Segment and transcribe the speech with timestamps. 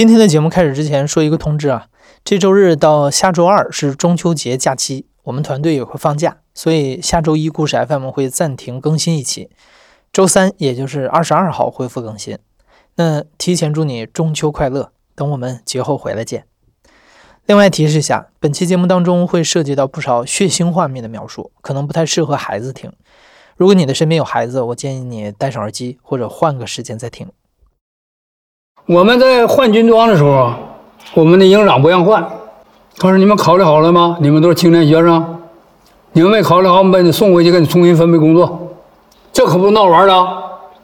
[0.00, 1.88] 今天的节目开始之前说一个通知啊，
[2.24, 9.50] 这周日到下周二是中秋节假期，我们团队也会放假，所以下周一故事 FM 会暂停更新一期，
[10.10, 12.38] 周三也就是二十二号恢复更新。
[12.94, 16.46] 那提前祝你中秋快乐，等我们节后回来见。
[17.44, 22.90] 另外提示一下，本期节目当中会涉及到不少血腥画面的描述，可能不太适合孩子听。
[23.54, 27.28] 如果你的身边有孩子，我建议你戴上耳机或者换个时间再听。
[28.90, 30.52] 我们在换军装的时候，
[31.14, 32.20] 我们的营长不让换。
[32.98, 34.18] 他说：“你们考虑好了吗？
[34.20, 35.38] 你们都是青年学生，
[36.10, 38.68] 你们没考虑好，我们把你送回去，给你重新分配工作。
[39.32, 40.26] 这可不是闹玩的。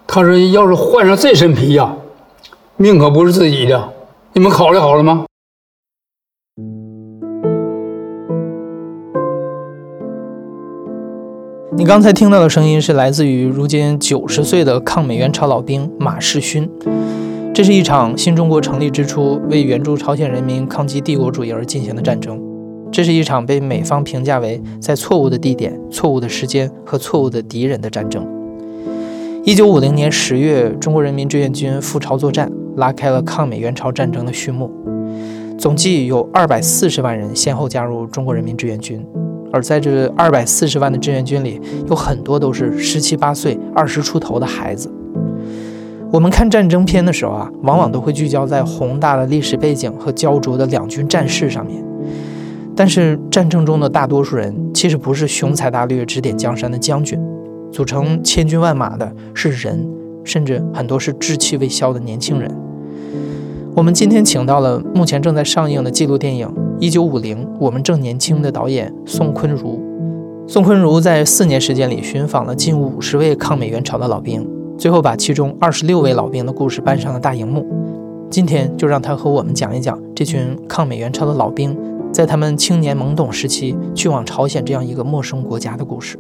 [0.07, 1.97] 他说，要是换上这身皮呀，
[2.77, 3.89] 命可不是自己的。
[4.35, 5.27] 你们考虑好了吗？”
[11.77, 16.71] 你刚才听到的声音是来自于如今九十岁的抗美援朝老兵马世勋。
[17.57, 22.39] 这是一场新中国成立之初为援助朝鲜人民抗击帝国主义而进行的战争。
[22.93, 28.29] 这是一场被美方评价为在错误的地点、错误的时间和错误的敌人的战争。
[29.43, 34.71] 一九五零年十月，中国人民志愿军赴朝作战，拉开了抗美援朝战争的序幕。
[35.57, 39.03] 总计有二百四十万人先后加入中国人民志愿军，
[39.51, 44.93] 而在这二百四十万的志愿军里，有很多都是十七八岁、二十出头的孩子。
[46.13, 51.85] 我们看战争片的时候啊，往往都会聚焦在宏大的历史背景和焦灼的两军战事上面。
[52.77, 57.19] 但是战争中的大多数人其实不是雄才大略、指点江山的将军，
[57.73, 59.87] 组成千军万马的是人，
[60.25, 62.51] 甚至很多是稚气未消的年轻人。
[63.75, 66.47] 我们今天请到了目前正在上映的纪录电影
[66.79, 69.83] 《一九五零我们正年轻》的导演宋坤如。
[70.47, 74.49] 宋坤如在四年时间里寻访了近五十位抗美援朝的老兵。
[74.79, 77.67] 最后把其中二十六位老兵的故事搬上了大荧幕。
[78.31, 81.77] 今天就让他和我们讲一讲这群抗美援朝的老兵，
[82.13, 86.19] 在他们青年懵懂时期去往朝鲜这样一个陌生国家的故事。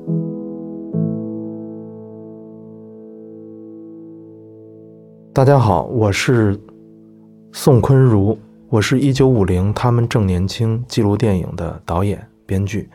[5.34, 6.58] 大家好，我是
[7.52, 8.38] 宋坤如，
[8.70, 12.88] 我是一九五零他们正年轻纪录电影的导演、编剧。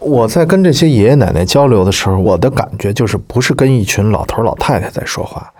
[0.00, 5.52] 我在跟这些爷爷奶奶交流的时候，我的感觉就是不是跟一群老头老太太在说话，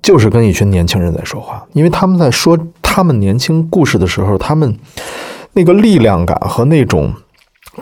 [0.00, 1.66] 就是跟一群年轻人在说话。
[1.72, 4.78] 因为他们在说他们年轻故事的时候，他们
[5.52, 7.12] 那个力量感和那种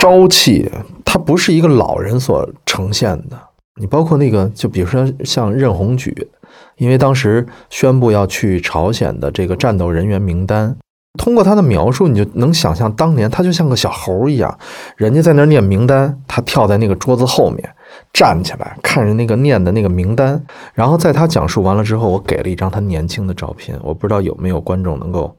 [0.00, 0.70] 朝气，
[1.04, 3.38] 它不是一个老人所呈现的。
[3.80, 6.28] 你包括那个，就比如说像任鸿举，
[6.76, 10.76] 因为当时宣布要去朝鲜的这个战斗人员名单。
[11.16, 14.58] 通过他的描述，你就能想象当年他就像个小猴一样，
[14.96, 17.74] 人家在那念名单，他跳在那个桌子后面
[18.12, 20.44] 站起来，看着那个念的那个名单。
[20.72, 25.36] 然后在他讲述完了之后，我给了一张他年轻的照片，我不知道有没有观众能够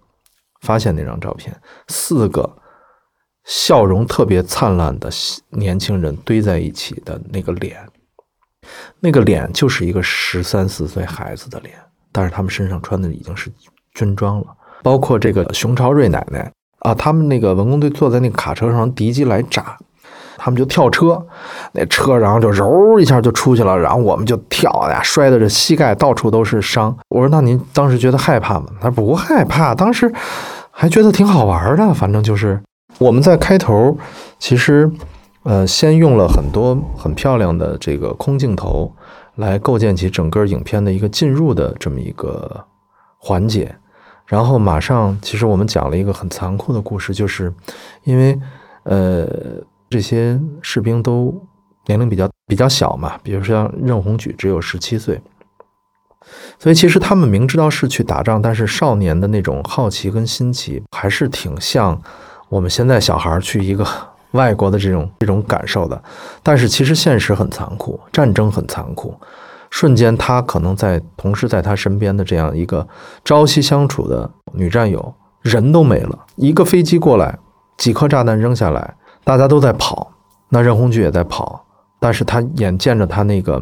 [0.62, 1.54] 发现那张照片，
[1.90, 2.50] 四个
[3.44, 5.10] 笑容特别灿烂的
[5.50, 7.86] 年轻人堆在一起的那个脸，
[9.02, 11.76] 那个脸就是一个十三四岁孩子的脸，
[12.14, 13.52] 但是他们身上穿的已经是
[13.94, 14.48] 军装了。
[14.86, 16.52] 包括这个熊朝瑞奶奶
[16.82, 19.76] 啊，他们那个文工队坐在那个卡车上，敌机来炸，
[20.38, 21.26] 他们就跳车，
[21.72, 26.96] 那车然后就揉一下就出去了，然后我们就跳呀，摔的这膝盖到处都是伤。
[27.10, 28.68] 我说那您当时觉得害怕吗？
[28.80, 30.14] 他说不害怕，当时
[30.70, 31.92] 还觉得挺好玩的。
[31.92, 32.62] 反正就是
[33.00, 33.98] 我们在开头，
[34.38, 34.92] 其实
[35.42, 38.94] 呃先用了很多很漂亮的这个空镜头
[39.38, 42.64] 来构建起整个影片的一个进入的这么一个
[43.18, 43.76] 环节。
[44.28, 47.54] 然后马上，其实我们讲了一个很残酷的故事，就是
[48.04, 48.40] 因为
[48.84, 49.28] 呃
[49.90, 51.34] 这些士兵都
[51.86, 55.22] 年龄比较比较小嘛，比如说像任鸿举只有十七岁，
[56.58, 62.02] 所以其实他们明知道是去打仗，但是少年的那种好奇跟新奇，还是挺像
[62.50, 63.86] 我们现在小孩去一个
[64.32, 66.04] 外国的这种这种感受的。
[66.42, 69.14] 但是其实现实很残酷，战争很残酷。
[69.76, 72.88] 瞬间，他可能在同时在他身边的这样一个
[73.26, 76.18] 朝夕相处的女战友，人都没了。
[76.38, 77.38] 一个飞机过来，
[77.76, 78.96] 几颗炸弹扔下来，
[79.26, 80.14] 大家都在跑。
[80.48, 81.66] 那任鸿举也在跑，
[82.00, 83.62] 但是他眼见着他那个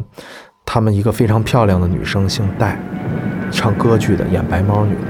[0.64, 2.78] 他们一个非常漂亮的女生，姓戴，
[3.50, 5.08] 唱歌剧的，演白毛女的，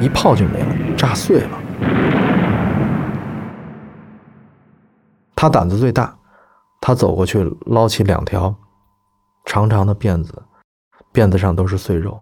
[0.00, 1.50] 一炮就没了，炸碎了。
[5.36, 6.12] 他胆子最大，
[6.80, 8.52] 他走过去捞起两条。
[9.48, 10.42] 长长的辫子，
[11.10, 12.20] 辫子上都是碎肉，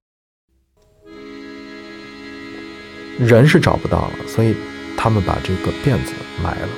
[3.18, 4.54] 人是找不到了，所以
[4.96, 6.68] 他们把这个辫子埋了。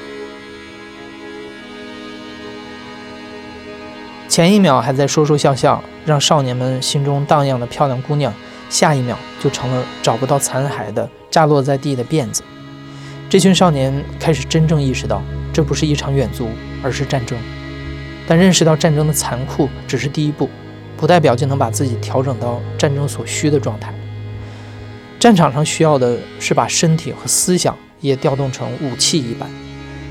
[4.27, 8.33] 前一秒还在说说笑笑，让少年们心中荡漾的漂亮姑娘，
[8.71, 12.43] 下一秒就成了找不到残骸的炸落在地的辫子。
[13.29, 15.23] 这群少年开始真正意识到，
[15.53, 16.49] 这不是一场远足，
[16.83, 17.39] 而是战争。
[18.29, 20.51] 但认识到战争的残酷只是第一步，
[20.99, 23.95] 不代表就能把自己调整到战争所需的状态。
[25.19, 29.49] 战场上需要的是把身体和思想也调动成武器一般，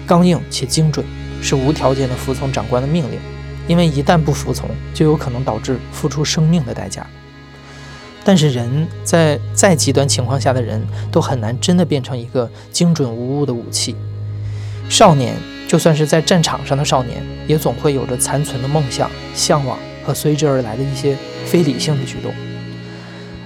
[0.08, 1.06] 刚硬且精准，
[1.44, 3.19] 是无条件的服从长官的命令。
[3.68, 7.06] 因为一旦不服从，就有可能导致付出生命的代价。
[8.24, 10.81] 但是人在再极端情况下的人
[11.12, 13.96] 都很难真的变成一个精准无误的武器。
[14.90, 15.36] 少年
[15.68, 22.34] 就算是在战场上的少年，也总会有着残存的梦想、向往和随之而来的一些非理性的举动。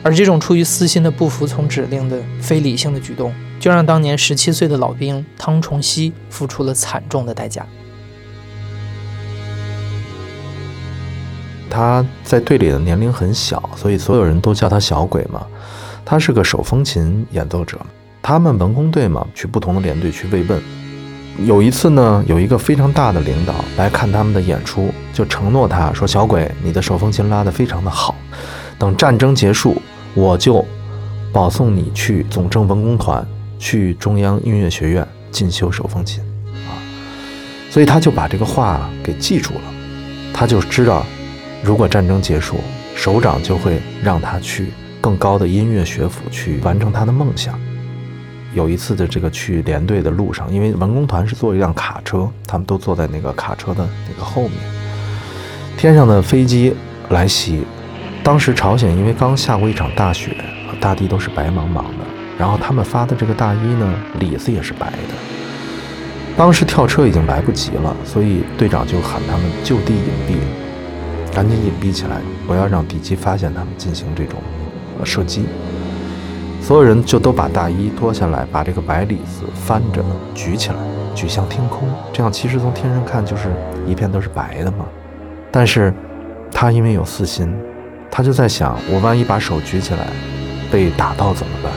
[0.03, 7.65] 而这种出于私心的不服从指令的非理性的举动，就让当年十七岁的老兵汤崇熙付出了惨重的代价。
[11.69, 15.45] 他在队里的年龄很小，所以所有人都叫他小鬼嘛。
[16.03, 17.79] 他是个手风琴演奏者，
[18.21, 20.61] 他们文工队嘛，去不同的连队去慰问。
[21.39, 28.13] 有一次呢，有一个非常大的领导来看他们的演出，就承诺他说：“小鬼，你的手风琴拉得非常的好，
[28.77, 29.81] 等战争结束，
[30.13, 30.63] 我就
[31.31, 33.25] 保送你去总政文工团，
[33.57, 36.21] 去中央音乐学院进修手风琴。”
[36.67, 36.77] 啊，
[37.69, 39.61] 所以他就把这个话给记住了，
[40.33, 41.05] 他就知道。
[41.63, 42.57] 如果战争结束，
[42.95, 47.59] 首长就会让他去更高的音乐学府去完成他的梦想。
[48.53, 54.53] 有一次的这个去连队的路上，因为文工团是坐一辆卡车，他们都坐在那个卡车的那个后面。
[55.77, 56.73] 天上的飞机
[57.09, 57.63] 来袭，
[58.23, 60.35] 当时朝鲜因为刚下过一场大雪，
[60.79, 62.05] 大地都是白茫茫的，
[62.37, 65.13] 然后他们发的这个大衣呢，里子也是白的。
[66.37, 70.35] 当时跳车已经来不及了，所以队长就喊他们就地隐蔽。
[71.33, 74.41] 赶紧隐蔽起来，不要让敌机发现他们进行这种
[74.99, 75.45] 呃射击。
[76.61, 80.01] 所有人就都把大衣脱下来，把这个白里子翻着
[80.33, 80.75] 举起来，
[81.15, 81.89] 举向天空。
[82.13, 83.51] 这样其实从天上看就是
[83.87, 84.85] 一片都是白的嘛。
[85.51, 85.93] 但是
[86.51, 87.53] 他因为有私心，
[88.09, 90.07] 他就在想：我万一把手举起来
[90.71, 91.71] 被打到怎么办？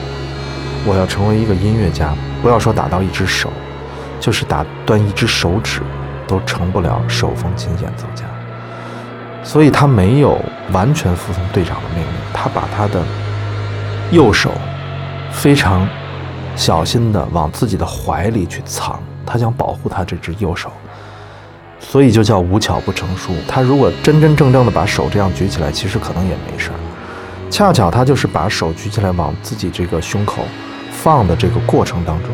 [0.87, 3.51] 我要成为一个音乐家，不要说打到一只手，
[4.19, 5.81] 就是打断一只手指，
[6.27, 8.23] 都成不了手风琴演奏家。
[9.43, 10.39] 所以他没有
[10.71, 13.01] 完全服从队长的命令，他把他的
[14.11, 14.51] 右手
[15.35, 15.87] 非常
[16.55, 20.71] 小心地往自己的怀里去藏，他想保护他这只右手，
[21.79, 23.33] 所以就叫无巧不成书。
[23.47, 26.79] 他如果真真正正的把手这样举起来，其实可能也没事儿。
[27.51, 30.43] 恰巧他就是把手举起来往自己这个胸口
[30.89, 32.31] 放的这个过程当中，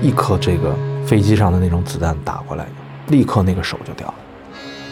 [0.00, 0.74] 一颗这个
[1.04, 2.64] 飞机上的那种子弹打过来，
[3.08, 4.14] 立刻那个手就掉了。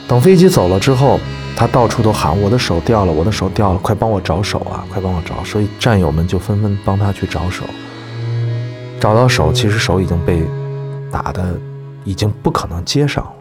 [0.06, 1.18] 等飞机走了之后。
[1.56, 4.84] 他到处都喊：“我的手掉了，我的手掉了，快帮我找手啊！
[4.90, 7.64] 快帮我找！”所以战友们就纷纷帮他去找手。
[8.98, 10.42] 找到手，其实手已经被
[11.10, 11.58] 打的
[12.04, 13.32] 已经不可能接上了。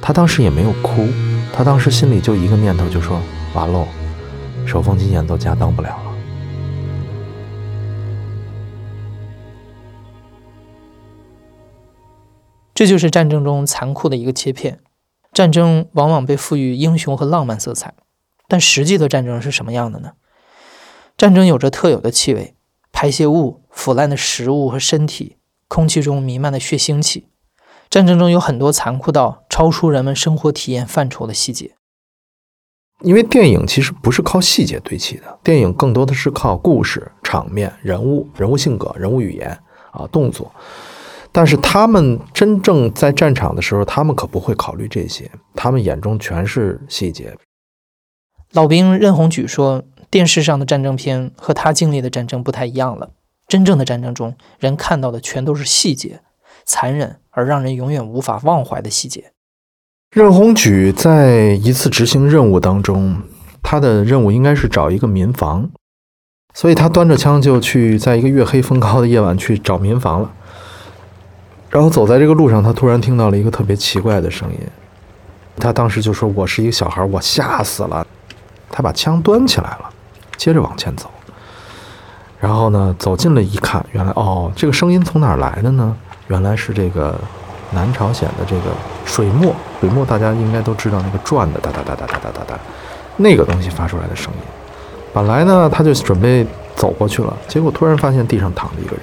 [0.00, 1.08] 他当时也没有哭，
[1.54, 3.18] 他当时心里就一个念头，就说
[3.54, 3.86] ：“完喽，
[4.66, 6.12] 手风琴演奏家当不了了。”
[12.74, 14.80] 这就是战争中残酷的一个切片。
[15.32, 17.94] 战争往往被赋予英雄和浪漫色彩，
[18.48, 20.12] 但实际的战争是什么样的呢？
[21.16, 22.54] 战争有着特有的气味，
[22.92, 27.28] 排泄物、腐烂的食物和身体，空气中弥漫的血腥气。
[27.88, 31.74] 战争中有很多残酷到超出人们生活体验范畴的细节。
[33.00, 39.58] 因为电影其实不是靠细节堆砌的，电影更多的是靠故事、场面、人物、人物性格、人物语言
[39.90, 40.52] 啊、动作。
[41.32, 47.34] 但是他们真正在战场的时候，他们可不会考虑这些，他们眼中全是细节。
[48.52, 53.12] 老兵任洪举说：“电视上的战争片和他经历的战争不太一样了。
[53.48, 56.20] 真正的战争中，人看到的全都是细节，
[56.66, 59.32] 残忍而让人永远无法忘怀的细节。”
[60.14, 63.22] 任鸿举在一次执行任务当中，
[63.62, 65.70] 他的任务应该是找一个民房，
[66.52, 70.30] 所以他端着枪就去，在一个月黑风高的夜晚去找民房了。
[71.72, 74.58] 然后走在这个路上，他突然听到了一个特别奇怪的声音。
[75.56, 78.06] 他当时就说：“我是一个小孩，我吓死了。”
[78.70, 79.88] 他把枪端起来了，
[80.36, 81.10] 接着往前走。
[82.38, 85.96] 然后呢，走近了一看，原来哦，这个声音从哪儿来的呢？
[86.28, 87.18] 原来是这个
[87.70, 88.64] 南朝鲜的这个
[89.06, 92.60] 水墨，水墨大家应该都知道那个转的哒哒哒哒哒哒哒哒，
[93.16, 94.40] 那个东西发出来的声音。
[95.14, 99.00] 本来呢，他就准备走过去了，结果突然发现地上躺着一个人。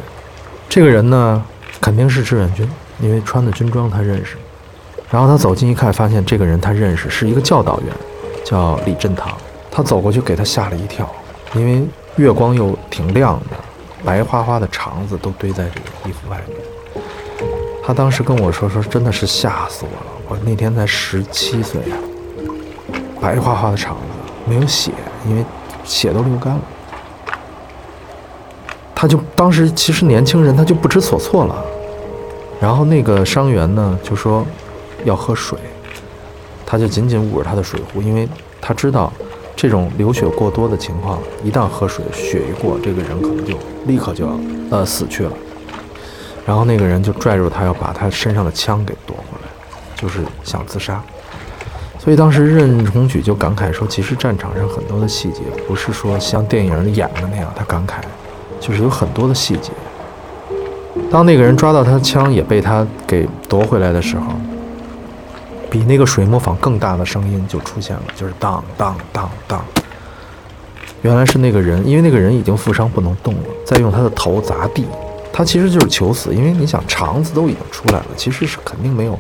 [0.70, 1.44] 这个人呢？
[1.82, 2.70] 肯定是志愿军，
[3.00, 4.38] 因为穿的军装他认识。
[5.10, 7.94] 然后他走近一看，发现这个人他认识，是一个教导员，
[8.46, 9.36] 叫李振堂。
[9.72, 11.10] 他走过去给他吓了一跳，
[11.54, 11.84] 因为
[12.18, 13.58] 月光又挺亮的，
[14.04, 16.58] 白花花的肠子都堆在这个衣服外面。
[17.84, 21.98] 他当时跟我说：“说真的是吓死我了，我那天才十七岁啊，
[23.20, 24.02] 白花花的肠子，
[24.46, 24.92] 没有血，
[25.28, 25.44] 因为
[25.84, 26.62] 血都流干了。”
[29.02, 31.56] 他就当时其实年轻人他就不知所措了，
[32.60, 34.46] 然后那个伤员呢就说
[35.06, 35.58] 要喝水，
[36.66, 38.28] 他就紧紧捂着他的水壶，因为
[38.60, 39.10] 他知道
[39.56, 44.38] 这种流血过多的情况，一旦喝水，血一过，这个人可能就立刻就要
[44.70, 45.32] 呃死去了。
[46.46, 49.48] 然后那个人就拽住他，要把他身上的枪给夺回来，
[49.96, 51.02] 就是想自杀。
[51.98, 58.02] 所以当时任鸿举就感慨说，其实战场上很多的细节，不是说像电影演的那样，他感慨。
[58.60, 59.72] 就是有很多的细节。
[61.10, 64.34] 当那个人抓到他的枪也被他给夺回来的时候，
[65.70, 69.64] 比那个水磨坊更大的声音就出现了，就是当当当当。
[71.02, 74.86] 原来是那个人，因为那个人已经负伤不能动了，在用他的头砸地。
[75.32, 79.18] 他其实就是求死，因为你想肠子都已经出来了，其实是肯定没有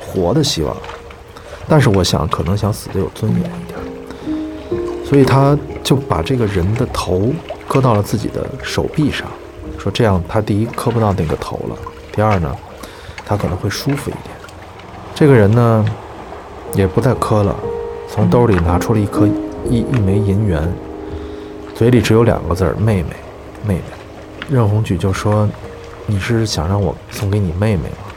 [0.00, 0.76] 活的希望。
[1.68, 3.78] 但是我想，可能想死的有尊严一点，
[5.06, 7.32] 所以他就把这个人的头。
[7.72, 9.26] 磕到了自己的手臂上，
[9.78, 11.76] 说这样他第一磕不到那个头了，
[12.12, 12.54] 第二呢，
[13.24, 14.36] 他可能会舒服一点。
[15.14, 15.82] 这个人呢，
[16.74, 17.56] 也不再磕了，
[18.10, 19.26] 从兜里拿出了一颗
[19.70, 20.70] 一一枚银元，
[21.74, 23.16] 嘴里只有两个字儿：妹妹，
[23.66, 23.82] 妹妹。
[24.50, 25.48] 任红举就说
[26.04, 28.12] ：“你是想让我送给你妹妹吗？”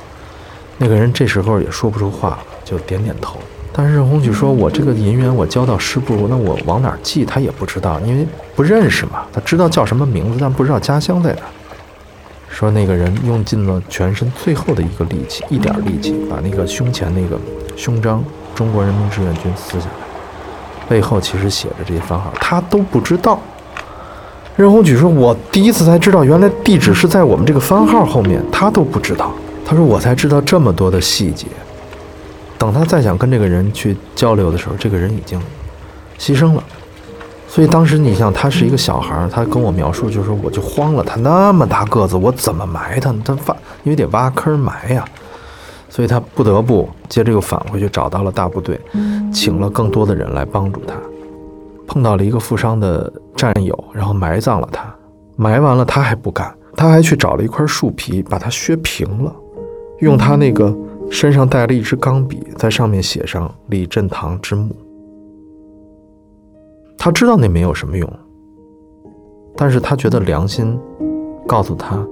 [0.78, 3.40] 那个人这时候也说不出话，就点点头。
[3.78, 7.26] 但是任鸿举说：“我这个银元我交到师部，那我往哪寄？
[7.26, 9.26] 他也不知道，因为不认识嘛。
[9.34, 11.40] 他知道叫什么名字，但不知道家乡在哪。”
[12.48, 17.38] 说那个人用尽了全身最后的一个力气，一点力气，把那个胸前那个
[17.76, 18.24] 胸章
[18.56, 23.38] “中国人民志愿军”撕下来，背后其实写着这些番号，他都不知道。
[24.56, 29.34] 任鸿举说：“我第一次才知道，原来地址是在我们这个番号后面，他都不知道。”
[29.68, 31.48] 他说：“我才知道这么多的细节。”
[32.58, 35.40] 等他再想跟这个人去交流的时候，这个人已经
[36.18, 36.64] 牺牲了。
[37.48, 41.04] 所以当时你像他是一个小孩，他跟我描述就是说，我就慌了。
[41.04, 43.14] 他那么大个子，我怎么埋他？
[43.24, 45.06] 他挖，因为得挖坑埋呀。
[45.90, 48.80] 所以他不得不接着又返回去，找到了大部队，
[49.32, 50.96] 请了更多的人来帮助他。
[51.88, 54.84] 碰到了一个负伤的战友，然后埋葬了他。
[55.38, 59.34] 埋完了他还不干，他还去找了一块树皮，把它削平了，
[60.00, 60.76] 用他那个。
[61.10, 64.76] 身上带了一支钢笔，在上面写上“李振堂之墓”。
[66.98, 68.12] 他知道那没有什么用，
[69.56, 70.78] 但是他觉得良心
[71.48, 72.06] 告诉他，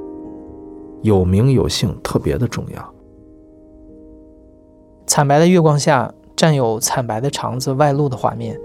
[1.02, 2.94] 有名有姓特别的重要。
[5.06, 8.58] 惨白的月光下，战友惨白的肠子外露的画面，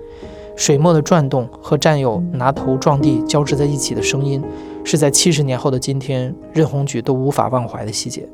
[0.56, 4.42] 水墨的转动和战友拿头撞地交织在一起的声音，
[4.84, 8.28] 是在七十年后的今天，任鸿举都无法忘怀的细节。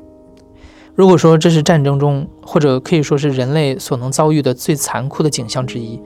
[0.95, 6.01] 如果说这是战争中，或者可以说是人类所能遭遇的最残酷的景象之一，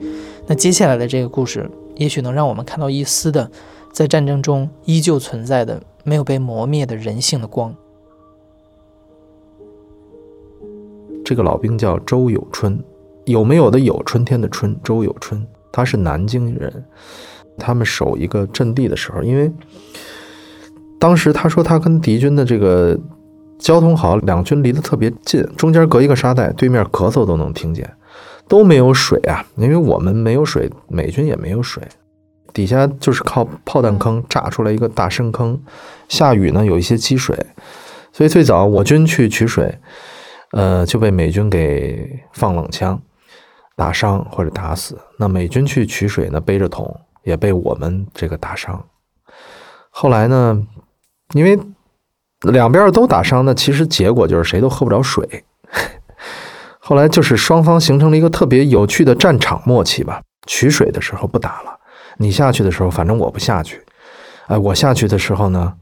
[0.48, 3.48] 那接下来的这个故事，也许能让我们看到一丝的，
[3.92, 7.72] 在战争中依旧存在的、没有被磨灭的人性的光。
[11.24, 12.82] 这个老兵叫周有春，
[13.26, 16.84] 有没有的有春天的春，周有春，他是南京人。
[17.56, 19.52] 他们守一个阵地的时候，因为
[20.98, 22.98] 当时他说他跟敌军的这个。
[23.60, 27.88] 交通好，两军离得特别近，中间隔一个沙袋，对面咳嗽都能听见，
[28.48, 31.82] 都没有水啊，因为我们没有水，美军也没有水，
[32.54, 35.60] 底下就是靠炮弹坑炸出来一个大深坑，
[36.08, 37.36] 下雨呢有一些积水，
[38.12, 39.78] 所以最早我军去取水，
[40.52, 43.00] 呃就被美军给放冷枪，
[43.76, 44.98] 打伤或者打死。
[45.18, 48.82] 那美军去取水呢，背着桶也被我们这个打伤。
[49.90, 50.66] 后来呢，
[51.34, 51.60] 因为。
[52.42, 55.44] 两边都打伤，那其实结果就是谁都喝不着水。
[56.78, 60.22] 后来就是双方形成了一个特别有趣的战场默契吧。
[60.46, 61.78] 取水的时候不打了，
[62.16, 63.80] 你下去的时候，反正我不下去。
[64.46, 65.72] 哎，我下去的时候呢，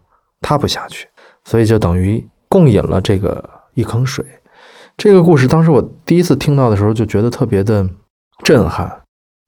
[0.41, 1.07] 他不下去，
[1.45, 4.25] 所以就等于共饮了这个一坑水。
[4.97, 7.89] 这个故事当时我第一次听到的时候，就觉得特别的
[8.43, 9.01] 震撼。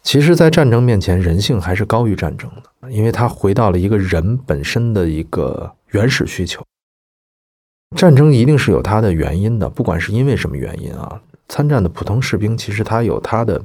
[0.02, 6.64] 其实，在战争面前，人性还是高于战争的，因为它回到了一个人本身的一个原始需求。
[7.96, 13.60] 战争一定是有它的原因的，不管是因为什么原因啊，参战的普通士兵其实他有他的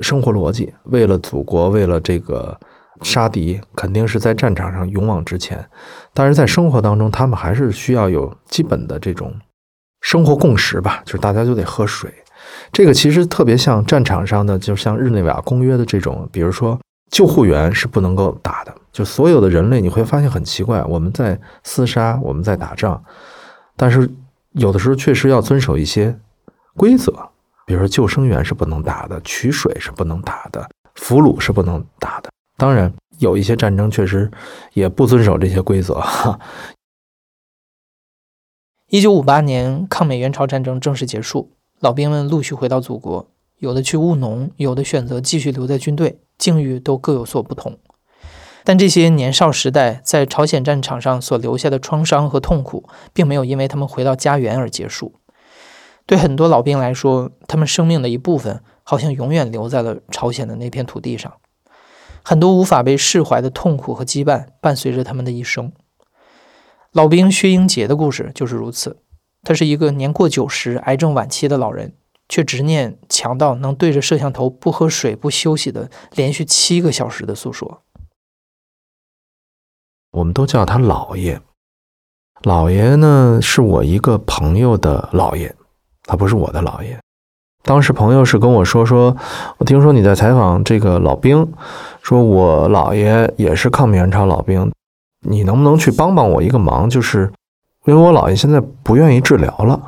[0.00, 2.58] 生活逻辑，为了祖国，为了这个
[3.02, 5.64] 杀敌，肯定是在战场上勇往直前。
[6.12, 9.34] 但是在生活当中，他们还是需要有基本的这种
[10.02, 12.12] 生活共识吧，就是大家都得喝水。
[12.70, 16.78] 这个其实特别像战场上的，就像日内瓦公约的这种，比如说
[17.10, 18.74] 救护员是不能够打的。
[18.92, 23.02] 就所有的人类，你会发现很奇怪，我们在厮杀，我们在打仗，
[23.78, 24.10] 但是
[24.50, 26.18] 有的时候确实要遵守一些
[26.76, 27.12] 规则，
[27.64, 32.28] 比如说救生员是不能打的，取水是不能打的，俘虏是不能打的。
[32.56, 34.28] 当然，有一些战争确实
[34.72, 35.94] 也不遵守这些规则。
[35.94, 36.40] 哈
[38.90, 47.78] 一九五八年，抗美援朝战争正式结束，老兵们陆续回到祖国，有的去务农，有的选择继续留在军队，境遇都各有所不同。
[48.68, 55.14] 但这些年少时代在朝鲜战场上所留下的创伤和痛苦，并没有因为他们回到家园而结束。
[56.04, 61.32] 对很多老兵来说，他们生命的一部分好像永远留在了朝鲜的那片土地上。
[62.22, 65.72] 很多无法被释怀的痛苦和羁绊伴随着他们的一生。
[66.92, 68.98] 老兵薛英杰的故事就是如此。
[69.44, 71.94] 他是一个年过九十、癌症晚期的老人，
[72.28, 77.84] 却执念强到能对着摄像头不喝水、不休息的连续七个小时的诉说。
[80.18, 81.40] 我们都叫他老爷。
[82.42, 85.54] 老爷呢，是我一个朋友的老爷，
[86.04, 86.98] 他不是我的老爷。
[87.62, 89.16] 当时朋友是跟我说说，
[89.58, 91.46] 我听说你在采访这个老兵，
[92.02, 94.72] 说我姥爷也是抗美援朝老兵，
[95.20, 96.90] 你能不能去帮帮我一个忙？
[96.90, 97.30] 就是
[97.84, 99.80] 因为我姥爷现在不愿意治疗了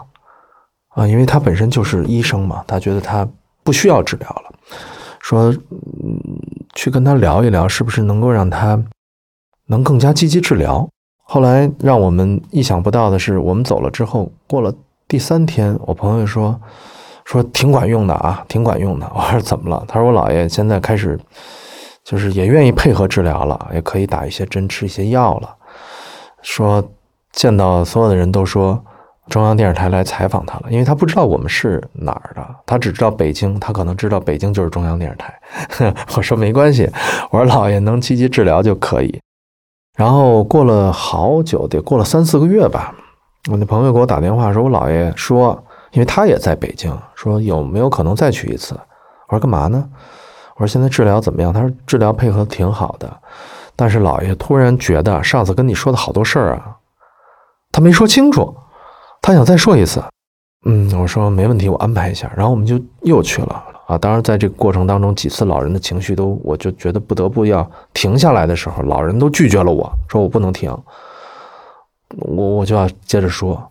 [0.91, 3.27] 啊，因为他本身就是医生嘛，他觉得他
[3.65, 4.53] 不需要治疗了，
[5.21, 5.53] 说
[6.75, 8.81] 去跟他聊一聊，是不是能够让他
[9.71, 10.87] 能更加积极治疗？
[11.23, 14.75] 后来让我们意想不到的是，我们走了之后，过了
[15.09, 16.61] 第三天，我朋友说。
[17.27, 19.09] 说挺管用的啊，挺管用的。
[19.15, 19.85] 我说怎么了？
[19.87, 21.17] 他说我姥爷现在开始，
[22.03, 25.49] 就是也愿意配合治疗了，也可以打一些针、吃一些药了。
[26.43, 26.83] 说
[27.31, 28.83] 见到所有的人都说
[29.29, 35.95] 中央电视台来采访他了，因为他不知道我们是哪儿的，他只知道北京，他可能知道北京就是中央电视台。
[36.17, 36.91] 我说没关系，
[37.31, 39.21] 我说姥爷能积极治疗就可以。
[39.97, 42.95] 然后过了好久，得过了三四个月吧，
[43.51, 45.65] 我那朋友给我打电话说，我姥爷说。
[45.93, 48.77] 因为他也在北京，说有没有可能再去一次？
[49.27, 49.85] 我说干嘛呢？
[50.55, 51.53] 我说现在治疗怎么样？
[51.53, 53.13] 他说治疗配合挺好的，
[53.75, 56.77] 但是姥爷突然觉得上次跟你说的好多事儿啊，
[57.73, 58.57] 他没说清楚，
[59.21, 60.01] 他想再说一次。
[60.65, 62.31] 嗯，我说没问题，我安排一下。
[62.37, 63.99] 然后我们就又去了啊。
[63.99, 70.71] 当然，在这个过程当中，几次老人的情绪都，我就觉得不得不要停下来的时候，老人都拒绝了我说我不能停，
[72.19, 73.71] 我我就要接着说。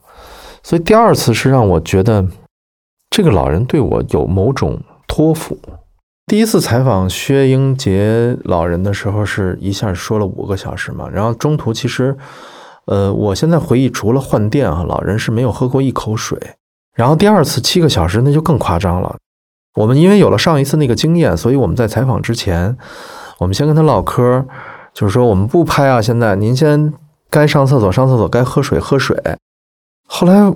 [0.61, 2.25] 所以第二次是让我觉得，
[3.09, 5.57] 这个老人对我有某种托付。
[6.27, 11.09] 第一次采访薛英杰老人的时候，是一下说了五个小时嘛。
[11.09, 12.15] 然后中途其实，
[12.85, 16.37] 呃，我现在回忆，除了换电啊，老人是没有喝过一口水。
[16.93, 19.15] 然后第二次七个小时，那就更夸张了。
[19.75, 22.75] 我们因为有了上一次那个经验，所以我们在采访之前，
[23.37, 24.45] 我们先跟他唠嗑，
[24.93, 26.91] 就是说我们不拍啊，现在您先
[27.29, 29.15] 该上厕所上厕所，该喝水喝水。
[30.07, 30.51] 后来，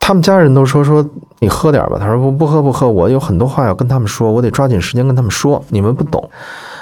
[0.00, 1.06] 他们家人都说说
[1.40, 1.98] 你喝点吧。
[1.98, 5.62] 他说不不喝不喝，我有很多话要跟他们说，我得抓紧时间跟他们说。
[5.68, 6.30] 你们不懂，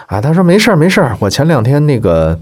[0.06, 2.38] 啊，他说没事儿没事儿，我前两天那个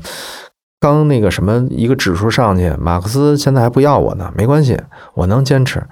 [0.79, 4.79] 刚那个什么一个指数上去，马克思现在还不要我呢，没关系，
[5.15, 5.83] 我能坚持，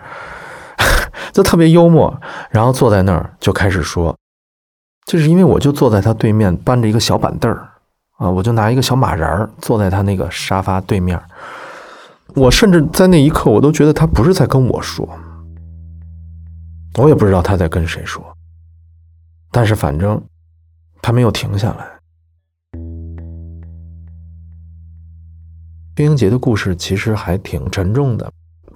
[1.39, 2.13] 就特别幽默。
[2.51, 4.13] 然后坐在那儿就开始说，
[5.07, 7.71] 就是因为我就坐在他对面，搬着一个小板凳儿
[8.17, 11.17] 啊，我就拿一个小马扎儿坐在他那个沙发对面。
[12.35, 15.09] 我甚至在那一刻，我都觉得他不是在跟我说，
[16.97, 18.21] 我也不知道他在跟谁说，
[19.53, 20.21] 但是反正
[21.01, 21.87] 他没有停下来。
[25.95, 28.29] 冰英杰的故事其实还挺沉重的，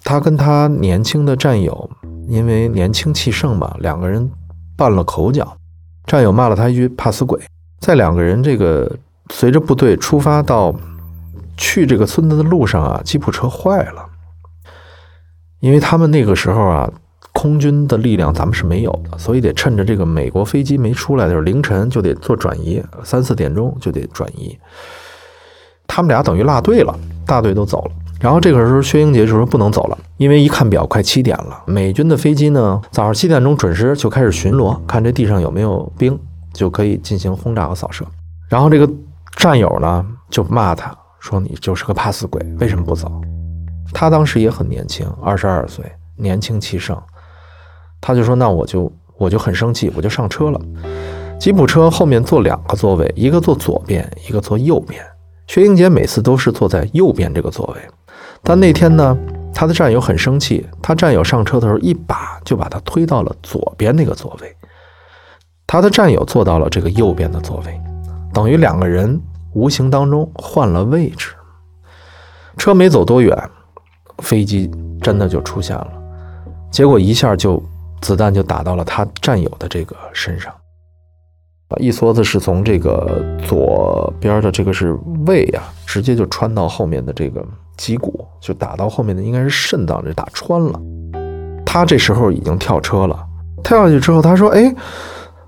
[0.05, 1.91] 他跟他年轻的战友
[2.29, 4.31] 因为年轻气盛吧，两个人
[4.77, 5.57] 拌了口角，
[6.07, 7.41] 战友骂了他一句“怕死鬼”，
[7.81, 8.91] 在两个人这个
[9.31, 10.75] 随着部队出发到。
[11.55, 14.05] 去这个村子的路上啊，吉普车坏了，
[15.61, 16.91] 因为他们那个时候啊，
[17.35, 24.59] 空军的力量咱们是没有的，所以得趁着这个美国飞机没出来的时候，凌晨就得做转移，三四点钟就得转移。
[25.87, 27.91] 他们俩等于落队了，大队都走了。
[28.23, 31.65] 然后这个时候，薛英杰就说不能走了，因为一看表快七点了。
[31.67, 36.17] 美军的飞机呢，早上七点钟准时就开始巡逻，看这地上有没有兵，
[36.53, 38.07] 就可以进行轰炸和扫射。
[38.49, 38.89] 然后这个
[39.37, 40.97] 战友呢，就骂他。
[41.19, 43.11] 说你就是个怕死鬼，为什么不走？
[43.93, 45.85] 他当时也很年轻，二十二岁，
[46.17, 46.97] 年轻气盛。
[48.01, 50.61] 他就说：“那我就我就很生气，我就上车了。
[51.39, 55.01] 吉普车后面坐两个座位，一个坐左边，一个坐右边。
[55.47, 57.81] 薛英杰每次都是坐在右边这个座位，
[58.43, 59.17] 但那天呢，
[59.55, 64.57] 他的战友很生气，他战友上车的时候一把就把他推到了左边那个座位，
[65.67, 67.81] 他的战友坐到了这个右边的座位。
[68.33, 69.21] 等于两个人
[69.53, 71.29] 无形当中换了位置。
[72.57, 73.51] 车没走多远，
[74.19, 75.93] 飞机真的就出现了，
[76.71, 77.63] 结果一下就
[78.01, 80.53] 子弹就打到了他战友的这个身上。
[81.79, 84.93] 一梭子是从这个左边的这个是
[85.27, 87.43] 胃啊，直接就穿到后面的这个
[87.83, 90.81] 脊骨，就打到后面的应该是肾脏，这打穿了。
[91.67, 93.27] 他这时候已经跳车了，
[93.65, 94.73] 跳下去之后，他说：“哎，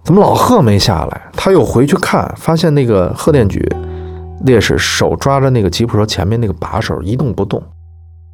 [0.02, 3.64] 怎么老贺没下来？”他又回去看，发现那个贺电举
[4.44, 7.62] 烈士手抓着那个吉普车前面那个把手一动不动，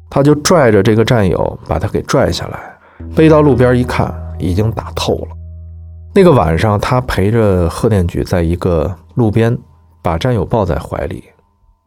[0.09, 2.59] 他就拽着这个战友把他给拽下来，
[3.15, 5.27] 背到路边一看，已经打透了。
[6.15, 9.55] 那个晚上，他陪着贺电举在一个路边，
[10.01, 11.23] 把战友抱在怀里，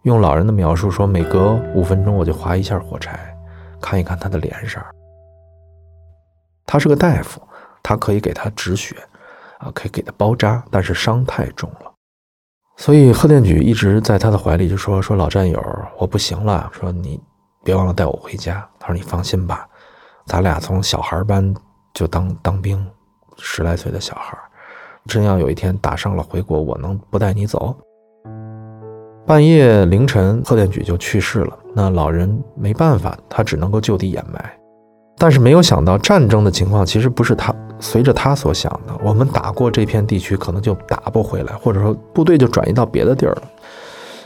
[0.04, 3.34] 用老人的描述说，每隔五分钟我就划一下火柴，
[3.80, 4.78] 看一看他的脸色。
[6.66, 7.40] 他是个大夫，
[7.82, 8.96] 他可以给他止血，
[9.58, 11.90] 啊，可以给他包扎，但是伤太重了，
[12.76, 15.58] 所以贺电举一直在他的怀里就说说老战友，
[15.96, 17.18] 我不行了，说你
[17.64, 18.68] 别忘了带我回家。
[18.78, 19.66] 他说你放心吧，
[20.26, 21.54] 咱俩从小孩班
[21.94, 22.86] 就当当兵。
[23.38, 24.36] 十来岁的小孩，
[25.06, 27.74] 真要有一天打伤了回国，我能不带你走？
[29.26, 31.58] 半夜凌晨，贺电举就去世了。
[31.74, 34.52] 那老人没办法，他只能够就地掩埋。
[35.16, 38.92] 但是没有想到，战争的情况其实不是他随着他所想的。
[39.02, 43.42] 我们打过这片地区，可能就打不回来，或者说部队就转移到别的地儿了。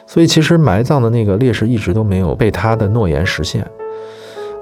[0.07, 3.65] 所以，其实埋葬的那个烈士一直都没有被他的诺言实现。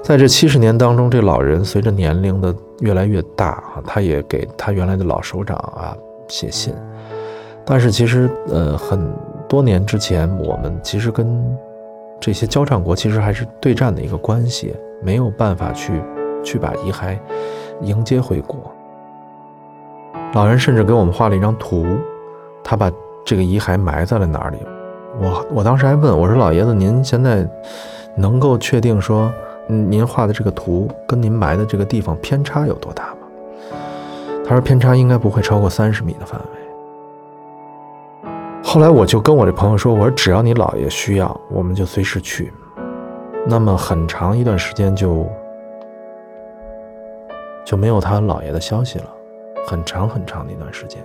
[0.03, 5.97] 在这七十年当中，这老人随着年龄的越来越大啊，他也给他原来的老首长啊
[6.27, 6.75] 写信。
[7.65, 9.11] 但是其实，呃，很
[9.47, 11.57] 多年之前，我们其实跟
[12.19, 16.01] 这些交战国其实还是对战的一个关系，没有办法去
[16.43, 17.17] 去把遗骸
[17.81, 18.59] 迎接回国。
[20.33, 21.85] 老人甚至给我们画了一张图，
[22.63, 22.91] 他把
[23.25, 24.57] 这个遗骸埋在了哪里。
[25.19, 27.47] 我我当时还问我说：“老爷子，您现在
[28.15, 29.31] 能够确定说？”
[29.69, 33.27] 您画的这个图跟您埋的这个地方偏差有多大吗？
[34.45, 36.56] 他说偏差应该不会超过三十米的范围。
[38.69, 42.51] 后来我就跟我这朋友说，我说只要你姥爷需要，我们就随时去。
[43.47, 45.25] 那么很长一段时间就
[47.63, 49.05] 就没有他姥爷的消息了，
[49.65, 51.01] 很长很长的一段时间。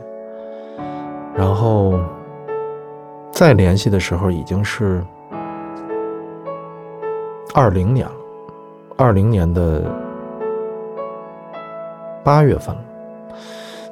[1.36, 1.94] 然后
[3.30, 5.00] 再联系的时候已经是
[7.54, 8.12] 二零年了。
[8.96, 9.84] 二零年的
[12.24, 12.82] 八月份了，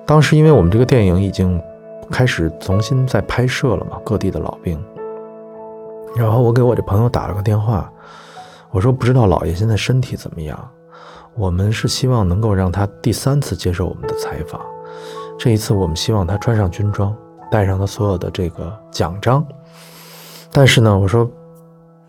[0.05, 1.63] 当时因为我们这个电影已经
[2.11, 4.83] 开始重新在拍摄了嘛，各地的老兵。
[6.17, 7.91] 然后我给我这朋友打了个电话，
[8.71, 10.71] 我说不知道老爷现在身体怎么样，
[11.35, 14.61] 我们是希望能够让他第三次接受我们的采访。
[15.39, 17.17] 这一次我们希望他穿上军装，
[17.51, 19.47] 带上他所有的这个奖章。
[20.53, 21.31] 但是呢，我说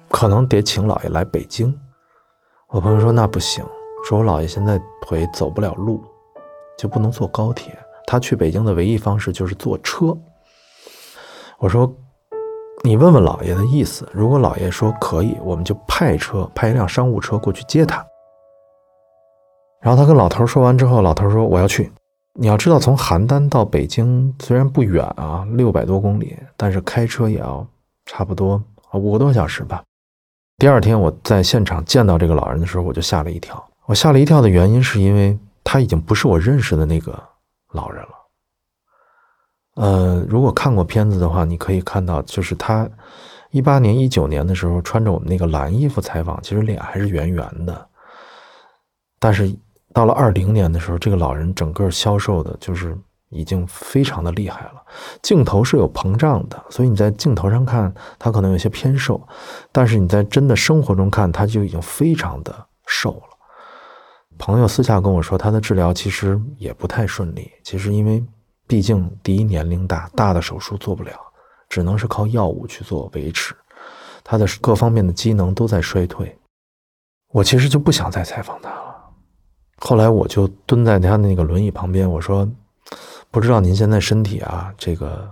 [0.10, 1.74] 可能得请老爷来北京。
[2.70, 3.64] 我朋友说那不行，
[4.04, 6.04] 说我姥爷现在腿走不了路，
[6.78, 7.78] 就不能坐高铁。
[8.12, 10.14] 他去北京的唯一方式就是坐车。
[11.60, 11.90] 我说，
[12.84, 18.06] 你问问老爷的意思，如果老爷说可以，我们就派车，派一辆商务车过去接他。
[19.80, 21.90] 然后他跟老头说完之后，老头说我要去。
[22.34, 27.66] 你要知道，从邯郸到北京虽然不远啊，六百多公里，但是开车也要
[28.06, 29.82] 差不多啊五个多小时吧。
[30.58, 33.66] 第二天我在现场见到这个老人的时候，我就吓了一跳。
[33.86, 37.18] 我吓了一跳的原因是因为他已经不是我认识的那个
[37.72, 38.10] 老人了。
[39.76, 42.90] 呃，如果看过片子的话，你可以看到，就是他
[43.52, 47.88] 一八年、一九年的时候穿着我们那个蓝衣服采访，其实脸还是圆圆的。
[49.20, 49.54] 但是
[49.94, 52.98] 到了二零年的时候，这个老人整个消瘦的，就是。
[53.34, 54.84] 已经非常的厉害了，
[55.22, 59.26] 镜头是有膨胀的，所以你在镜头上看他可能有些偏瘦，
[59.72, 62.54] 但是你在真的生活中看他就已经非常的
[62.88, 63.31] 瘦了。
[64.42, 68.26] 朋友私下跟我说，他的治疗其实也不太顺利，其实因为
[68.66, 71.12] 毕竟第一年龄大，大的手术做不了，
[71.70, 73.56] 只能是靠药物去做维持，
[74.24, 76.36] 他的各方面的机能都在衰退。
[77.32, 78.96] 我其实就不想再采访他了，
[79.78, 82.50] 后来我就蹲在他那个轮椅旁边，我说。
[83.30, 85.32] 不知道您现在身体啊，这个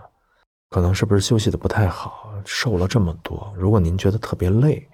[0.70, 3.52] 可能是不是休息的不太好，瘦了这么多。
[3.58, 4.88] 如果您觉得特别累，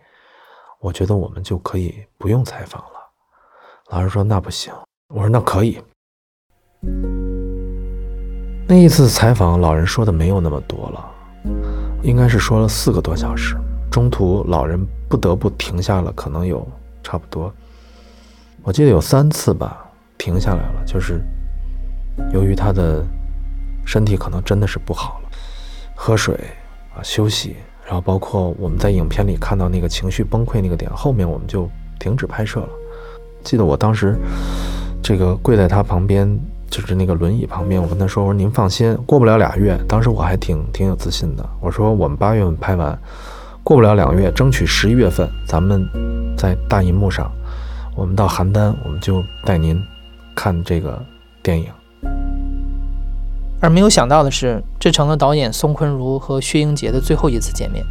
[0.80, 2.95] 我觉得我们就可以不用采访了。
[3.92, 4.74] 老师说那不行，
[5.14, 5.80] 我说那可以。
[8.68, 11.06] 那一次采访，老人说的没有那么多了，
[12.02, 13.56] 应该是说了四个多小时。
[13.92, 16.68] 中途老人不得不停下了，可能有
[17.04, 17.54] 差不多，
[18.64, 19.86] 我记得有三次吧，
[20.18, 21.22] 停下来了，就是。
[22.32, 23.06] 由于他的
[23.86, 25.30] 身体可能真的是不好了，
[25.94, 26.34] 喝水
[26.96, 31.70] 啊休息，然后包括我们在影片里看到那个情绪崩溃那个点，后面我们就
[32.00, 32.70] 停止拍摄了。
[33.46, 34.18] 记得我当时
[35.02, 36.28] 这个跪在他旁边，
[36.70, 42.98] 就是那个轮椅旁边，我跟他说：“我说您放心，过不了俩月。”当时我还挺挺有自信的，我说我们八月份拍完，
[43.64, 45.88] 过不了两个月，争取十一月份咱们
[46.36, 47.32] 在大银幕上，
[47.96, 49.80] 我们到邯郸，我们就带您
[50.36, 51.00] 看这个
[51.44, 51.68] 电影。
[53.62, 57.86] 而没有想到的是，这成了导演宋坤如和薛英杰的最后一次见面。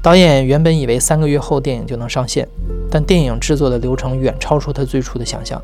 [0.00, 2.46] 导演原本以为三个月后电影就能上线，
[2.88, 5.60] 但电影制作的流程远超出他最初的想象。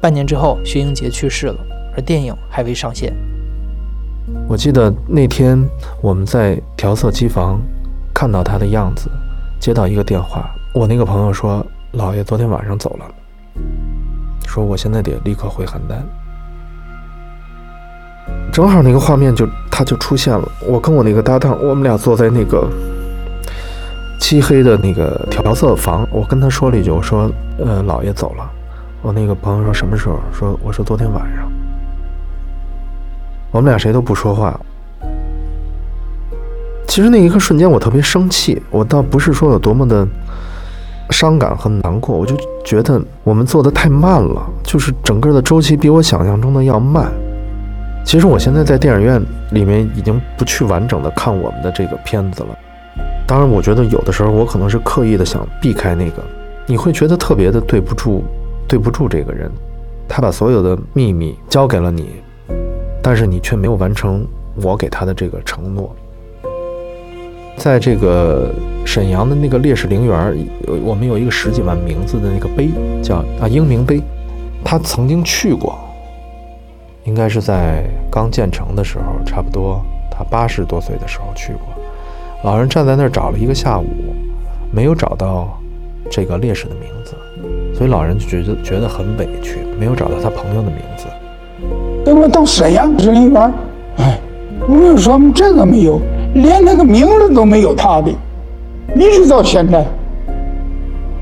[0.00, 1.56] 半年之后，薛英杰去世了，
[1.96, 3.14] 而电影还未上线。
[4.48, 5.64] 我记得那天
[6.00, 7.60] 我们在调色机房
[8.12, 9.08] 看到他的样子，
[9.60, 13.06] 接到一个电话，我那个朋友说：“老爷昨天晚上走了，
[14.44, 16.02] 说我现在得立刻回邯郸。”
[18.52, 22.68] 正好那个画面就他就出现了，我跟我那个搭档，我们俩坐在那个
[24.22, 28.48] 漆黑的那个调色房，我跟他说了一句，我说：“呃，老爷走了。”
[29.02, 30.20] 我那个朋友说什么时候？
[30.32, 31.50] 说我说昨天晚上。
[33.50, 34.58] 我们俩谁都不说话。
[36.86, 38.62] 其实那一刻瞬间，我特别生气。
[38.70, 40.06] 我倒不是说有多么的
[41.10, 47.10] 伤感和难过，我就觉得我们做的太慢了，就是整个的周期比我想象中的要慢。
[48.04, 52.56] 其实我现在在电影院里面已经不去完整的看我们的这个片子了。
[53.26, 56.22] 当然，我觉得有的时候我可能是刻意的想避开那个，
[56.66, 58.22] 你会觉得特别的对不住，
[58.68, 59.50] 对不住这个人，
[60.08, 62.10] 他把所有的秘密交给了你，
[63.02, 65.94] 但是你却没有完成我给他的这个承诺。
[67.56, 68.50] 在这个
[68.84, 70.36] 沈阳的那个烈士陵园，
[70.84, 72.70] 我们有一个十几万名字的那个碑，
[73.02, 74.02] 叫啊英明碑，
[74.64, 75.78] 他曾经去过。
[77.04, 81.71] 应该是在刚建成的时候，差不多他八十多岁的时候去过。
[82.42, 83.86] 老人站在那儿找了一个下午，
[84.72, 85.48] 没有找到
[86.10, 87.14] 这个烈士的名字，
[87.72, 91.06] 所以老人就觉得觉得很委屈，没有找到他朋友的名字。
[92.04, 93.54] 等我到沈阳市陵园，
[93.98, 94.18] 哎，
[94.66, 96.00] 我们说这个没有，
[96.34, 98.10] 连那个名字都没有他的，
[98.96, 99.86] 一直到现在，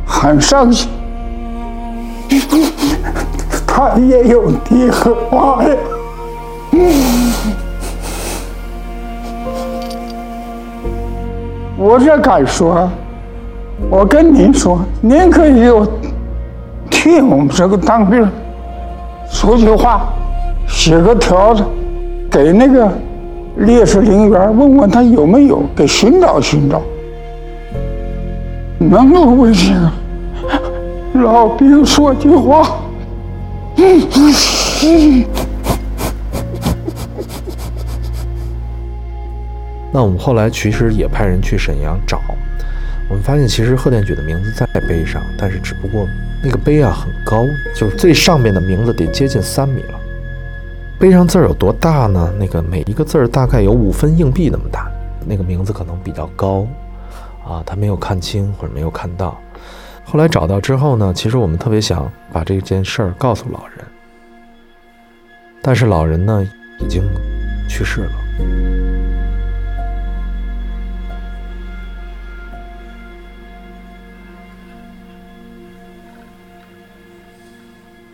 [0.06, 0.88] 很伤心。
[3.66, 5.76] 他也有爹和妈呀！
[11.90, 12.88] 我这敢说，
[13.90, 15.68] 我跟您说，您可以
[16.88, 18.24] 替我们这个当兵
[19.28, 20.02] 说句话，
[20.68, 21.64] 写个条子，
[22.30, 22.88] 给那个
[23.56, 26.80] 烈士陵园问问他有没有，给寻找寻找，
[28.78, 29.90] 能够为这个
[31.24, 32.70] 老兵说句话。
[39.92, 42.20] 那我们后来其实也派人去沈阳找，
[43.08, 46.06] 我们发现其实贺殿举的名字在碑上，但是只不过
[46.42, 50.00] 那个碑啊很高，就是最上面的名字得接近三米了。
[50.98, 52.32] 碑上字儿有多大呢？
[52.38, 54.90] 那个每一个字儿大概有五分硬币那么大，
[55.26, 56.66] 那个名字可能比较高
[57.44, 59.40] 啊，他没有看清或者没有看到。
[60.04, 63.84] 后来找到之后呢，其实我们特别想把这件事儿告诉老人，
[65.62, 66.46] 但是老人呢
[66.80, 67.02] 已经
[67.68, 68.79] 去世了。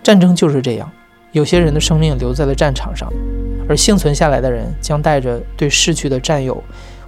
[0.06, 0.88] 战争就是这样，
[1.32, 3.12] 有些人的生命留在了战场上，
[3.68, 6.62] 而幸存下来的人将带着对逝去的战友，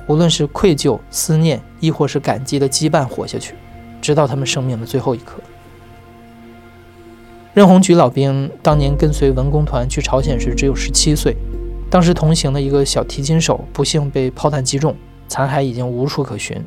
[0.08, 3.54] 无论是愧疚、思念，亦或是感激的羁绊活下去。
[4.00, 5.40] 直到他们生命的最后一刻。
[7.54, 11.36] 任鸿举老兵当年跟随文工团去朝鲜时只有十七岁，
[11.88, 14.96] 当时同行的一个小提琴手不幸被炮弹击中，
[15.28, 16.60] 残骸已经无处可寻，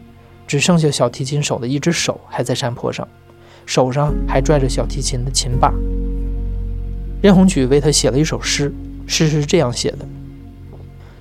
[0.48, 3.06] 只剩下小提琴手的一只手还在山坡上，
[3.66, 5.74] 手上还拽着小提琴的琴把。
[7.22, 8.74] 任鸿举为他写了一首诗，
[9.06, 10.00] 诗是这样写的：“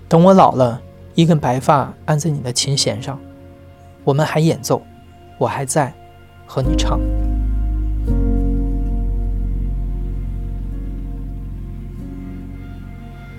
[0.09, 0.81] 等我老了，
[1.14, 3.18] 一根白发安在你的琴弦上，
[4.05, 4.83] 我们还演奏，
[5.38, 5.92] 我还在。”
[6.53, 6.98] 和你唱。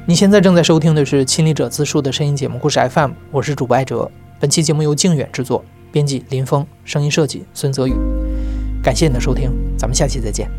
[0.06, 4.10] 你现在正在收听的是《亲历者自述》的声音节目故事 FM，我是主播艾哲。
[4.40, 7.94] 本期节目由靖远制作，编辑林峰，声音设计孙泽宇。
[8.84, 10.50] 感谢你的收听，咱们下期再见。